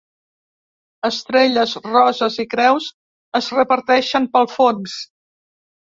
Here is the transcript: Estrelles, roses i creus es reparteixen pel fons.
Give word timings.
Estrelles, 1.09 1.75
roses 1.87 2.39
i 2.43 2.47
creus 2.55 2.89
es 3.41 3.53
reparteixen 3.59 4.29
pel 4.37 4.51
fons. 4.55 5.01